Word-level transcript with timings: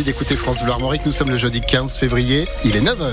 Merci 0.00 0.12
d'écouter 0.12 0.34
France 0.34 0.62
Bleu 0.62 0.72
Armorique. 0.72 1.04
Nous 1.04 1.12
sommes 1.12 1.28
le 1.28 1.36
jeudi 1.36 1.60
15 1.60 1.98
février. 1.98 2.48
Il 2.64 2.74
est 2.74 2.80
9h. 2.80 3.06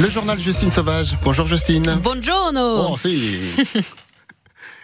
Le 0.00 0.08
journal 0.08 0.38
Justine 0.38 0.70
Sauvage. 0.70 1.18
Bonjour 1.22 1.46
Justine. 1.46 2.00
Bonjour. 2.02 2.52
Oh, 2.54 2.96
si. 2.96 3.38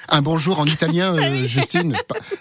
Un 0.08 0.22
bonjour 0.22 0.60
en 0.60 0.66
italien, 0.66 1.14
euh, 1.18 1.42
Justine. 1.44 1.94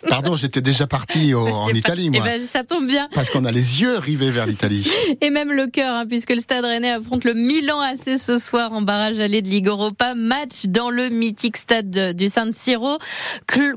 Pardon, 0.08 0.36
j'étais 0.36 0.62
déjà 0.62 0.88
parti 0.88 1.34
en 1.34 1.70
Italie, 1.70 2.10
moi. 2.10 2.24
Eh 2.24 2.30
ben, 2.30 2.42
ça 2.42 2.64
tombe 2.64 2.88
bien. 2.88 3.10
Parce 3.14 3.30
qu'on 3.30 3.46
a 3.46 3.52
les 3.52 3.82
yeux 3.82 3.98
rivés 3.98 4.32
vers 4.32 4.46
l'Italie. 4.46 4.88
Et 5.22 5.30
même 5.30 5.52
le 5.52 5.68
cœur, 5.68 5.96
hein, 5.96 6.06
puisque 6.08 6.32
le 6.32 6.40
Stade 6.40 6.66
Rennais 6.66 6.92
affronte 6.92 7.24
le 7.24 7.34
Milan 7.34 7.80
AC 7.82 8.18
ce 8.20 8.38
soir 8.38 8.72
en 8.74 8.82
barrage 8.82 9.20
allé 9.20 9.42
de 9.42 9.50
Ligue 9.50 9.68
Europa. 9.68 10.14
Match 10.16 10.66
dans 10.66 10.90
le 10.90 11.10
mythique 11.10 11.58
stade 11.58 12.16
du 12.16 12.30
San 12.30 12.52
Siro 12.52 12.98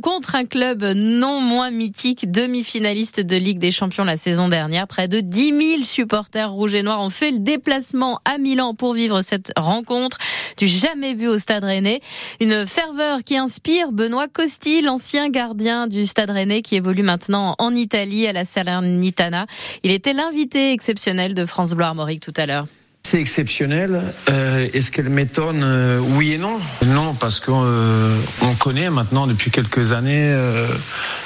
contre 0.02 0.34
un 0.34 0.44
club 0.44 0.84
non 0.94 1.40
moins 1.40 1.70
mythique, 1.70 2.30
demi-finaliste 2.30 3.20
de 3.20 3.36
Ligue 3.36 3.58
des 3.58 3.70
Champions 3.70 4.04
la 4.04 4.16
saison 4.16 4.48
dernière. 4.48 4.86
Près 4.86 5.08
de 5.08 5.20
10 5.20 5.70
000 5.70 5.82
supporters 5.82 6.50
rouges 6.50 6.74
et 6.74 6.82
noirs 6.82 7.00
ont 7.00 7.10
fait 7.10 7.30
le 7.30 7.38
déplacement 7.38 8.20
à 8.24 8.38
Milan 8.38 8.74
pour 8.74 8.94
vivre 8.94 9.22
cette 9.22 9.52
rencontre 9.56 10.18
du 10.56 10.66
jamais 10.66 11.14
vu 11.14 11.28
au 11.28 11.38
Stade 11.38 11.64
Rennais. 11.64 12.00
Une 12.40 12.66
ferveur 12.66 13.22
qui 13.24 13.36
inspire 13.36 13.77
Benoît 13.92 14.28
Costi, 14.28 14.82
l'ancien 14.82 15.30
gardien 15.30 15.86
du 15.86 16.04
Stade 16.06 16.30
Rennais 16.30 16.62
qui 16.62 16.76
évolue 16.76 17.02
maintenant 17.02 17.54
en 17.58 17.74
Italie 17.74 18.26
à 18.26 18.32
la 18.32 18.44
Salernitana. 18.44 19.46
Il 19.84 19.92
était 19.92 20.12
l'invité 20.12 20.72
exceptionnel 20.72 21.34
de 21.34 21.46
France 21.46 21.72
Bleu 21.72 21.84
Armorique 21.84 22.20
tout 22.20 22.34
à 22.36 22.46
l'heure. 22.46 22.66
C'est 23.04 23.20
exceptionnel. 23.20 24.02
Euh, 24.28 24.66
Est-ce 24.74 24.90
qu'elle 24.90 25.08
m'étonne 25.08 25.62
euh, 25.64 25.98
Oui 25.98 26.32
et 26.32 26.38
non? 26.38 26.58
Non, 26.84 27.14
parce 27.14 27.40
qu'on 27.40 27.62
euh, 27.64 28.14
connaît 28.58 28.90
maintenant 28.90 29.26
depuis 29.26 29.50
quelques 29.50 29.92
années 29.92 30.30
euh, 30.30 30.66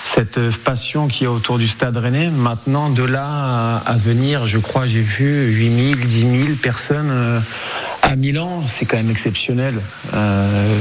cette 0.05 0.39
passion 0.63 1.09
qui 1.09 1.25
est 1.25 1.29
autour 1.29 1.59
du 1.59 1.67
Stade 1.67 1.97
Rennais. 1.97 2.31
Maintenant, 2.31 2.89
de 2.89 3.03
là 3.03 3.27
à, 3.27 3.77
à 3.79 3.97
venir, 3.97 4.47
je 4.47 4.59
crois, 4.59 4.87
j'ai 4.87 5.01
vu 5.01 5.47
8000, 5.51 6.07
10 6.07 6.21
000 6.21 6.31
personnes 6.63 7.11
euh, 7.11 7.41
à 8.03 8.17
Milan, 8.17 8.65
c'est 8.67 8.85
quand 8.85 8.97
même 8.97 9.11
exceptionnel. 9.11 9.75
Euh, 10.13 10.77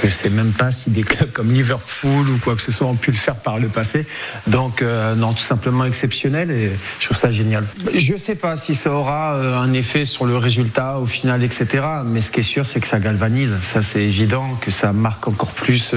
je 0.00 0.06
ne 0.06 0.10
sais 0.10 0.30
même 0.30 0.52
pas 0.52 0.70
si 0.70 0.90
des 0.90 1.02
clubs 1.02 1.30
comme 1.30 1.52
Liverpool 1.52 2.28
ou 2.28 2.38
quoi 2.38 2.54
que 2.54 2.62
ce 2.62 2.72
soit 2.72 2.86
ont 2.86 2.94
pu 2.94 3.10
le 3.10 3.16
faire 3.16 3.36
par 3.36 3.58
le 3.58 3.68
passé. 3.68 4.06
Donc 4.46 4.80
euh, 4.80 5.14
non, 5.16 5.32
tout 5.32 5.40
simplement 5.40 5.84
exceptionnel 5.84 6.50
et 6.50 6.70
je 7.00 7.06
trouve 7.06 7.18
ça 7.18 7.30
génial. 7.30 7.64
Je 7.94 8.12
ne 8.12 8.18
sais 8.18 8.36
pas 8.36 8.56
si 8.56 8.74
ça 8.74 8.92
aura 8.92 9.34
euh, 9.34 9.58
un 9.58 9.72
effet 9.72 10.04
sur 10.04 10.24
le 10.24 10.36
résultat 10.36 10.98
au 10.98 11.06
final, 11.06 11.42
etc. 11.42 11.66
Mais 12.06 12.20
ce 12.20 12.30
qui 12.30 12.40
est 12.40 12.44
sûr, 12.44 12.64
c'est 12.66 12.80
que 12.80 12.86
ça 12.86 13.00
galvanise. 13.00 13.58
Ça, 13.62 13.82
c'est 13.82 14.02
évident 14.02 14.46
que 14.60 14.70
ça 14.70 14.92
marque 14.92 15.26
encore 15.26 15.50
plus 15.50 15.94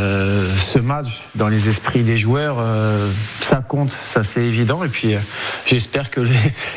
euh, 0.00 0.48
ce 0.56 0.78
match 0.78 1.24
dans 1.34 1.48
les 1.48 1.68
esprits 1.68 2.02
des 2.02 2.16
joueurs. 2.16 2.56
Euh, 2.58 3.08
ça 3.40 3.62
compte, 3.66 3.96
ça 4.04 4.22
c'est 4.22 4.44
évident. 4.44 4.82
Et 4.84 4.88
puis 4.88 5.14
j'espère 5.66 6.10
que 6.10 6.20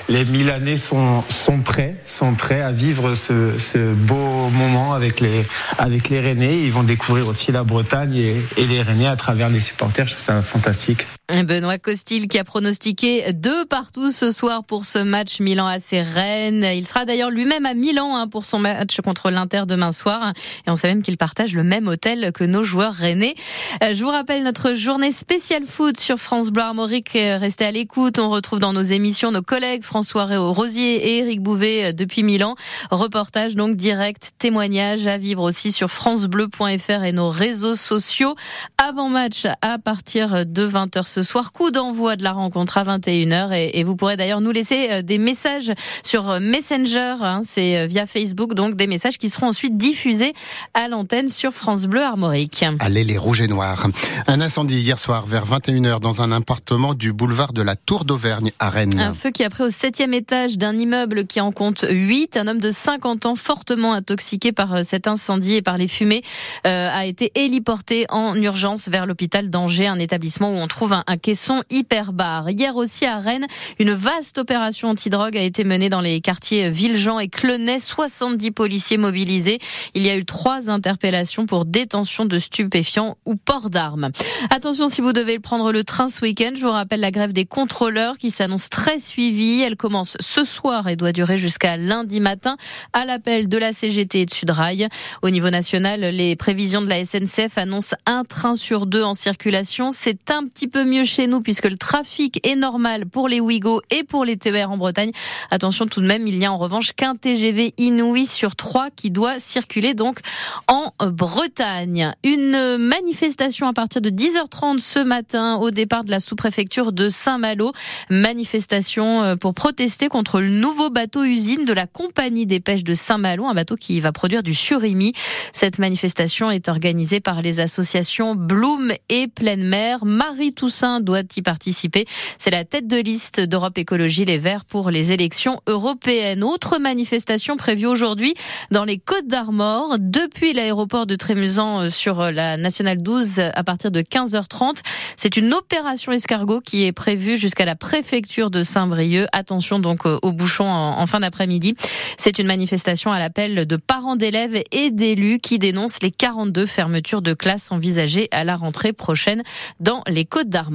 les, 0.10 0.26
Milanais 0.26 0.76
sont, 0.76 1.24
prêts, 1.64 1.96
sont 2.06 2.34
prêts 2.34 2.62
à 2.62 2.72
vivre 2.72 3.14
ce, 3.14 3.58
ce, 3.58 3.94
beau 3.94 4.50
moment 4.50 4.94
avec 4.94 5.20
les, 5.20 5.46
avec 5.78 6.10
les 6.10 6.20
Rennais. 6.20 6.60
Ils 6.60 6.72
vont 6.72 6.84
découvrir 6.84 7.28
aussi 7.28 7.52
la 7.52 7.64
Bretagne 7.64 8.16
et, 8.16 8.42
et 8.58 8.66
les 8.66 8.82
Rennais 8.82 9.08
à 9.08 9.16
travers 9.16 9.50
les 9.50 9.60
supporters. 9.60 10.08
Je 10.08 10.14
trouve 10.14 10.26
ça 10.26 10.42
fantastique. 10.42 11.06
Benoît 11.30 11.78
Costil 11.78 12.28
qui 12.28 12.38
a 12.38 12.44
pronostiqué 12.44 13.32
deux 13.32 13.66
partout 13.66 14.12
ce 14.12 14.30
soir 14.30 14.66
pour 14.66 14.84
ce 14.84 15.00
match 15.00 15.40
Milan 15.40 15.68
AC 15.68 15.92
Rennes. 15.94 16.68
Il 16.76 16.86
sera 16.86 17.06
d'ailleurs 17.06 17.30
lui-même 17.30 17.66
à 17.66 17.74
Milan 17.74 18.18
hein, 18.18 18.28
pour 18.28 18.44
son 18.44 18.60
match 18.60 19.00
contre 19.00 19.32
l'Inter 19.32 19.62
demain 19.66 19.94
soir. 19.94 20.34
Et 20.68 20.70
on 20.70 20.76
sait 20.76 20.90
même 20.90 21.02
qu'il 21.02 21.16
partage 21.18 21.56
le 21.56 21.64
même 21.64 21.88
hôtel 21.88 22.34
que 22.34 22.44
nos 22.44 22.64
joueurs 22.64 22.94
rennais. 22.94 23.36
Euh, 23.82 23.94
je 23.94 24.04
vous 24.04 24.10
rappelle 24.10 24.44
notre 24.44 24.74
journée 24.74 25.12
spéciale 25.12 25.64
foot 25.66 25.98
sur 25.98 26.18
France 26.18 26.50
Bleu 26.50 26.64
Armorique. 26.64 27.12
Restez 27.14 27.66
à 27.66 27.72
l'écoute. 27.72 28.20
On 28.20 28.30
retrouve 28.30 28.60
dans 28.60 28.74
nos 28.74 28.84
émissions 28.84 29.32
nos 29.32 29.42
collègues 29.42 29.84
François 29.84 30.26
Réau 30.26 30.52
Rosier 30.52 30.96
et 30.96 31.18
Eric 31.20 31.42
Bouvet 31.42 31.86
euh, 31.86 31.94
depuis 31.94 32.24
Milan. 32.24 32.56
Reportage 32.92 33.56
donc 33.56 33.78
direct, 33.78 34.34
témoignage 34.40 35.08
à 35.08 35.18
vivre 35.18 35.44
aussi 35.44 35.72
sur 35.72 35.90
francebleu.fr 35.90 37.04
et 37.06 37.14
nos 37.14 37.30
réseaux 37.30 37.76
sociaux. 37.76 38.36
Avant 38.78 39.08
match 39.08 39.48
à 39.62 39.80
partir 39.80 40.46
de 40.46 40.68
20h 40.68 41.13
ce 41.14 41.24
soir. 41.24 41.52
Coup 41.52 41.72
d'envoi 41.72 42.16
de 42.16 42.24
la 42.24 42.32
rencontre 42.32 42.78
à 42.78 42.84
21h 42.84 43.54
et, 43.54 43.80
et 43.80 43.84
vous 43.84 43.96
pourrez 43.96 44.18
d'ailleurs 44.18 44.42
nous 44.42 44.52
laisser 44.52 45.04
des 45.04 45.18
messages 45.18 45.72
sur 46.04 46.40
Messenger, 46.40 47.16
hein, 47.22 47.42
c'est 47.44 47.88
via 47.88 48.06
Facebook, 48.06 48.54
donc 48.54 48.76
des 48.76 48.88
messages 48.88 49.18
qui 49.18 49.30
seront 49.30 49.48
ensuite 49.48 49.78
diffusés 49.78 50.34
à 50.74 50.88
l'antenne 50.88 51.30
sur 51.30 51.52
France 51.52 51.86
Bleu 51.86 52.02
Armorique. 52.02 52.66
Allez 52.80 53.04
les 53.04 53.18
rouges 53.18 53.42
et 53.42 53.48
noirs. 53.48 53.88
Un 54.28 54.42
incendie 54.42 54.80
hier 54.80 55.00
soir 55.00 55.26
vers 55.26 55.46
21h 55.46 56.00
dans 56.00 56.22
un 56.22 56.32
appartement 56.32 56.94
du 56.94 57.14
boulevard 57.14 57.54
de 57.54 57.62
la 57.62 57.76
Tour 57.76 58.06
d'Auvergne 58.06 58.52
à 58.60 58.70
Rennes. 58.70 59.00
Un 59.00 59.14
feu 59.14 59.32
qui 59.32 59.44
a 59.44 59.50
pris 59.50 59.64
au 59.64 59.70
septième 59.70 60.14
étage 60.14 60.58
d'un 60.58 60.78
immeuble 60.78 61.26
qui 61.26 61.42
en 61.42 61.52
compte 61.52 61.86
8. 61.90 62.38
Un 62.38 62.48
homme 62.48 62.60
de 62.60 62.72
50 62.72 63.26
ans 63.26 63.36
fortement 63.36 63.94
intoxiqué 63.94 64.52
par 64.52 64.84
cet 64.84 65.08
incendie 65.08 65.56
et 65.56 65.62
par 65.62 65.78
les 65.78 65.88
fumées 65.88 66.24
euh, 66.66 66.90
a 66.92 67.06
été 67.06 67.32
héliporté 67.36 68.06
en 68.10 68.36
urgence 68.36 68.88
vers 68.88 69.06
l'hôpital 69.06 69.50
d'Angers, 69.50 69.88
un 69.88 70.00
établissement 70.00 70.50
où 70.50 70.56
on 70.56 70.68
trouve 70.68 70.94
un, 70.94 71.03
un 71.08 71.18
caisson 71.18 71.64
hyperbar. 71.70 72.50
Hier 72.50 72.76
aussi 72.76 73.06
à 73.06 73.20
Rennes, 73.20 73.48
une 73.80 73.94
vaste 73.94 74.38
opération 74.38 74.90
antidrogue 74.90 75.38
a 75.38 75.42
été 75.42 75.64
menée 75.64 75.90
dans 75.90 76.02
les 76.02 76.22
quartiers 76.22 76.70
Villejean 76.70 77.20
et 77.20 77.28
Clenay. 77.28 77.80
70 77.80 78.52
policiers 78.52 78.98
mobilisés. 78.98 79.60
Il 79.94 80.06
y 80.06 80.10
a 80.10 80.18
eu 80.18 80.26
trois 80.26 80.70
interpellations 80.70 81.46
pour 81.46 81.66
détention 81.66 82.26
de 82.26 82.38
stupéfiants 82.38 83.18
ou 83.26 83.36
port 83.36 83.70
d'armes. 83.70 84.12
Attention 84.50 84.88
si 84.88 85.02
vous 85.02 85.14
devez 85.14 85.40
prendre 85.40 85.72
le 85.72 85.84
train 85.84 86.10
ce 86.10 86.22
week-end. 86.22 86.52
Je 86.56 86.62
vous 86.62 86.72
rappelle 86.72 87.00
la 87.00 87.12
grève 87.12 87.34
des 87.34 87.46
contrôleurs 87.46 88.18
qui 88.18 88.32
s'annonce 88.32 88.70
très 88.70 89.00
suivie. 89.00 89.62
Elle 89.62 89.76
commence 89.76 90.18
ce 90.20 90.44
soir 90.44 90.88
et 90.88 90.96
doit 90.96 91.12
durer 91.12 91.38
jusqu'à 91.38 91.78
lundi 91.78 92.20
matin 92.20 92.58
à 92.94 93.06
l'appel 93.06 93.50
de 93.50 93.58
la 93.58 93.74
CGT 93.74 94.22
et 94.22 94.26
de 94.26 94.34
Sudrail. 94.34 94.88
Au 95.22 95.30
niveau 95.30 95.50
national, 95.50 96.02
les 96.02 96.36
prévisions 96.36 96.82
de 96.82 96.90
la 96.90 97.04
SNCF 97.04 97.58
annoncent 97.58 97.96
un 98.06 98.24
train 98.24 98.56
sur 98.56 98.86
deux 98.86 99.04
en 99.04 99.14
circulation. 99.14 99.92
C'est 99.92 100.32
un 100.32 100.46
petit 100.46 100.68
peu 100.68 100.84
mieux 100.84 100.93
chez 101.02 101.26
nous 101.26 101.40
puisque 101.40 101.66
le 101.66 101.78
trafic 101.78 102.46
est 102.48 102.56
normal 102.56 103.08
pour 103.08 103.28
les 103.28 103.40
Ouigo 103.40 103.82
et 103.90 104.04
pour 104.04 104.24
les 104.26 104.38
TER 104.38 104.70
en 104.70 104.78
Bretagne. 104.78 105.12
Attention 105.50 105.88
tout 105.88 106.02
de 106.02 106.06
même, 106.06 106.28
il 106.28 106.38
y 106.38 106.46
a 106.46 106.52
en 106.52 106.58
revanche 106.58 106.94
qu'un 106.94 107.16
TGV 107.16 107.74
Inouï 107.80 108.28
sur 108.28 108.56
trois 108.56 108.92
qui 108.92 109.10
doit 109.10 109.40
circuler 109.40 109.96
donc 109.96 110.20
en 110.68 110.94
Bretagne. 111.08 112.14
Une 112.24 112.78
manifestation 112.78 113.68
à 113.68 113.74
partir 113.74 114.02
de 114.02 114.12
10h30 114.12 114.80
ce 114.80 115.00
matin 115.00 115.56
au 115.56 115.72
départ 115.72 116.04
de 116.04 116.12
la 116.12 116.20
sous-préfecture 116.20 116.92
de 116.92 117.10
Saint-Malo. 117.10 117.72
Manifestation 118.10 119.24
euh, 119.24 119.36
pour 119.36 119.54
protester 119.54 120.10
contre 120.10 120.42
le 120.42 120.50
nouveau 120.50 120.90
bateau 120.90 121.24
usine 121.24 121.66
de 121.66 121.74
la 121.74 121.88
compagnie 121.88 122.46
des 122.46 122.60
pêches 122.60 122.84
de 122.84 122.94
Saint-Malo, 122.94 123.46
un 123.46 123.54
bateau 123.54 123.76
qui 123.76 124.00
va 124.00 124.12
produire 124.12 124.44
du 124.44 124.54
surimi. 124.54 125.14
Cette 125.54 125.80
manifestation 125.80 126.52
est 126.52 126.68
organisée 126.68 127.20
par 127.20 127.42
les 127.42 127.60
associations 127.60 128.36
Bloom 128.36 128.92
et 129.10 129.28
Pleine 129.28 129.64
Mer. 129.64 130.06
Marie 130.06 130.54
Toussaint 130.54 130.83
doit 131.00 131.22
y 131.36 131.42
participer. 131.42 132.06
C'est 132.38 132.52
la 132.52 132.66
tête 132.66 132.88
de 132.88 132.98
liste 132.98 133.40
d'Europe 133.40 133.78
Écologie 133.78 134.26
Les 134.26 134.38
Verts 134.38 134.66
pour 134.66 134.92
les 134.92 135.12
élections 135.12 135.62
européennes. 135.68 136.44
Autre 136.44 136.78
manifestation 136.78 137.56
prévue 137.56 137.86
aujourd'hui 137.86 138.34
dans 138.72 138.84
les 138.84 138.98
Côtes 138.98 139.28
d'Armor 139.28 139.96
depuis 140.00 140.54
l'aéroport 140.54 141.06
de 141.06 141.16
Trémusan 141.16 141.90
sur 141.90 142.32
la 142.32 142.58
nationale 142.58 143.02
12 143.02 143.40
à 143.40 143.64
partir 143.64 143.92
de 143.92 144.02
15h30. 144.02 144.80
C'est 145.16 145.38
une 145.38 145.54
opération 145.54 146.12
escargot 146.12 146.60
qui 146.60 146.84
est 146.84 146.92
prévue 146.92 147.38
jusqu'à 147.38 147.66
la 147.66 147.76
préfecture 147.76 148.50
de 148.50 148.64
Saint-Brieuc. 148.64 149.28
Attention 149.32 149.80
donc 149.80 150.06
aux 150.06 150.32
bouchons 150.34 150.68
en, 150.68 151.06
fin 151.06 151.20
d'après-midi. 151.20 151.76
C'est 152.18 152.40
une 152.40 152.48
manifestation 152.48 153.12
à 153.12 153.20
l'appel 153.20 153.66
de 153.66 153.76
parents 153.78 154.16
d'élèves 154.16 154.62
et 154.72 154.92
d'élus 154.92 155.40
qui 155.40 155.60
dénoncent 155.60 156.02
les 156.02 156.12
42 156.12 156.66
fermetures 156.66 157.22
de 157.22 157.34
classes 157.34 157.72
envisagées 157.72 158.28
à 158.32 158.44
la 158.44 158.56
rentrée 158.56 158.94
prochaine 158.94 159.44
dans 159.80 160.04
les 160.08 160.26
Côtes 160.26 160.50
d'Armor. 160.50 160.73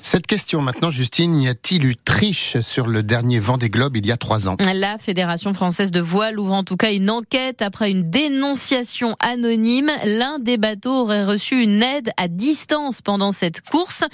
Cette 0.00 0.26
question 0.26 0.60
maintenant, 0.62 0.90
Justine, 0.90 1.40
y 1.40 1.48
a-t-il 1.48 1.84
eu 1.84 1.96
triche 1.96 2.60
sur 2.60 2.86
le 2.86 3.02
dernier 3.02 3.38
Vendée 3.38 3.70
Globe 3.70 3.96
il 3.96 4.06
y 4.06 4.12
a 4.12 4.16
trois 4.16 4.48
ans? 4.48 4.56
La 4.74 4.98
Fédération 4.98 5.54
française 5.54 5.90
de 5.90 6.00
voile 6.00 6.38
ouvre 6.38 6.54
en 6.54 6.64
tout 6.64 6.76
cas 6.76 6.92
une 6.92 7.10
enquête 7.10 7.62
après 7.62 7.90
une 7.90 8.10
dénonciation 8.10 9.16
anonyme. 9.20 9.90
L'un 10.04 10.38
des 10.38 10.56
bateaux 10.56 11.02
aurait 11.02 11.24
reçu 11.24 11.62
une 11.62 11.82
aide 11.82 12.10
à 12.16 12.28
distance 12.28 13.00
pendant 13.00 13.32
cette 13.32 13.60
course. 13.62 14.04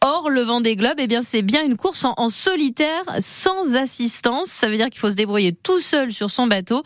Or, 0.00 0.30
le 0.30 0.42
Vendée 0.42 0.76
Globe, 0.76 0.96
eh 0.98 1.06
bien, 1.06 1.22
c'est 1.22 1.42
bien 1.42 1.64
une 1.64 1.76
course 1.76 2.04
en, 2.04 2.14
en 2.16 2.28
solitaire, 2.28 3.02
sans 3.20 3.74
assistance. 3.74 4.48
Ça 4.48 4.68
veut 4.68 4.76
dire 4.76 4.90
qu'il 4.90 5.00
faut 5.00 5.10
se 5.10 5.16
débrouiller 5.16 5.52
tout 5.52 5.80
seul 5.80 6.12
sur 6.12 6.30
son 6.30 6.46
bateau. 6.46 6.82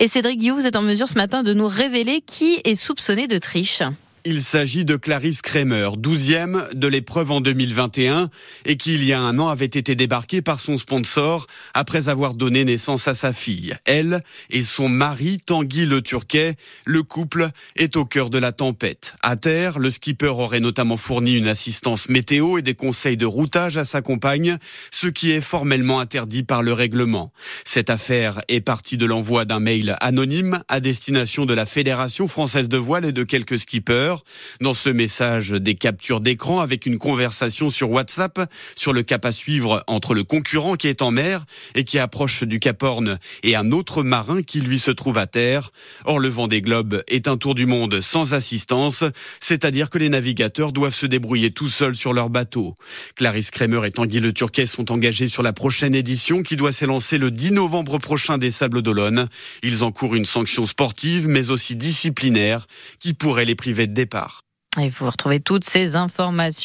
Et 0.00 0.08
Cédric 0.08 0.38
Guillaume, 0.38 0.58
vous 0.58 0.66
êtes 0.66 0.76
en 0.76 0.82
mesure 0.82 1.08
ce 1.08 1.14
matin 1.14 1.42
de 1.42 1.54
nous 1.54 1.68
révéler 1.68 2.20
qui 2.20 2.60
est 2.64 2.74
soupçonné 2.74 3.26
de 3.26 3.38
triche. 3.38 3.82
Il 4.24 4.40
s'agit 4.40 4.84
de 4.84 4.94
Clarisse 4.94 5.42
Kramer, 5.42 5.90
douzième 5.98 6.64
de 6.74 6.86
l'épreuve 6.86 7.32
en 7.32 7.40
2021 7.40 8.30
et 8.64 8.76
qui, 8.76 8.94
il 8.94 9.02
y 9.02 9.12
a 9.12 9.20
un 9.20 9.40
an, 9.40 9.48
avait 9.48 9.64
été 9.64 9.96
débarquée 9.96 10.42
par 10.42 10.60
son 10.60 10.78
sponsor 10.78 11.48
après 11.74 12.08
avoir 12.08 12.34
donné 12.34 12.64
naissance 12.64 13.08
à 13.08 13.14
sa 13.14 13.32
fille. 13.32 13.74
Elle 13.84 14.22
et 14.48 14.62
son 14.62 14.88
mari, 14.88 15.38
Tanguy 15.44 15.86
Le 15.86 16.02
Turquet, 16.02 16.54
le 16.84 17.02
couple 17.02 17.48
est 17.74 17.96
au 17.96 18.04
cœur 18.04 18.30
de 18.30 18.38
la 18.38 18.52
tempête. 18.52 19.16
À 19.22 19.34
terre, 19.34 19.80
le 19.80 19.90
skipper 19.90 20.28
aurait 20.28 20.60
notamment 20.60 20.96
fourni 20.96 21.34
une 21.34 21.48
assistance 21.48 22.08
météo 22.08 22.58
et 22.58 22.62
des 22.62 22.74
conseils 22.74 23.16
de 23.16 23.26
routage 23.26 23.76
à 23.76 23.82
sa 23.82 24.02
compagne, 24.02 24.56
ce 24.92 25.08
qui 25.08 25.32
est 25.32 25.40
formellement 25.40 25.98
interdit 25.98 26.44
par 26.44 26.62
le 26.62 26.72
règlement. 26.72 27.32
Cette 27.64 27.90
affaire 27.90 28.40
est 28.46 28.60
partie 28.60 28.98
de 28.98 29.06
l'envoi 29.06 29.46
d'un 29.46 29.58
mail 29.58 29.96
anonyme 29.98 30.62
à 30.68 30.78
destination 30.78 31.44
de 31.44 31.54
la 31.54 31.66
Fédération 31.66 32.28
française 32.28 32.68
de 32.68 32.78
voile 32.78 33.04
et 33.04 33.12
de 33.12 33.24
quelques 33.24 33.58
skippers 33.58 34.11
dans 34.60 34.74
ce 34.74 34.88
message, 34.88 35.50
des 35.50 35.74
captures 35.74 36.20
d'écran 36.20 36.60
avec 36.60 36.86
une 36.86 36.98
conversation 36.98 37.70
sur 37.70 37.90
WhatsApp 37.90 38.40
sur 38.76 38.92
le 38.92 39.02
cap 39.02 39.24
à 39.24 39.32
suivre 39.32 39.84
entre 39.86 40.14
le 40.14 40.24
concurrent 40.24 40.76
qui 40.76 40.88
est 40.88 41.02
en 41.02 41.10
mer 41.10 41.44
et 41.74 41.84
qui 41.84 41.98
approche 41.98 42.42
du 42.44 42.60
Cap 42.60 42.82
Horn 42.82 43.18
et 43.42 43.56
un 43.56 43.72
autre 43.72 44.02
marin 44.02 44.42
qui 44.42 44.60
lui 44.60 44.78
se 44.78 44.90
trouve 44.90 45.18
à 45.18 45.26
terre. 45.26 45.70
Or, 46.04 46.18
le 46.18 46.28
vent 46.28 46.48
des 46.48 46.62
globes 46.62 47.02
est 47.08 47.28
un 47.28 47.36
tour 47.36 47.54
du 47.54 47.66
monde 47.66 48.00
sans 48.00 48.34
assistance, 48.34 49.04
c'est-à-dire 49.40 49.90
que 49.90 49.98
les 49.98 50.08
navigateurs 50.08 50.72
doivent 50.72 50.94
se 50.94 51.06
débrouiller 51.06 51.50
tout 51.50 51.68
seuls 51.68 51.94
sur 51.94 52.12
leur 52.12 52.30
bateau. 52.30 52.74
Clarisse 53.16 53.50
Kramer 53.50 53.86
et 53.86 53.92
Tanguy 53.92 54.20
Le 54.20 54.32
Turquet 54.32 54.66
sont 54.66 54.92
engagés 54.92 55.28
sur 55.28 55.42
la 55.42 55.52
prochaine 55.52 55.94
édition 55.94 56.42
qui 56.42 56.56
doit 56.56 56.72
s'élancer 56.72 57.18
le 57.18 57.30
10 57.30 57.52
novembre 57.52 57.98
prochain 57.98 58.38
des 58.38 58.50
Sables 58.50 58.82
d'Olonne. 58.82 59.28
Ils 59.62 59.84
encourent 59.84 60.14
une 60.14 60.24
sanction 60.24 60.64
sportive 60.64 61.28
mais 61.28 61.50
aussi 61.50 61.76
disciplinaire 61.76 62.66
qui 62.98 63.14
pourrait 63.14 63.44
les 63.44 63.54
priver 63.54 63.86
départ. 64.02 64.40
Et 64.80 64.88
vous 64.88 65.06
retrouvez 65.06 65.40
toutes 65.40 65.64
ces 65.64 65.96
informations. 65.96 66.60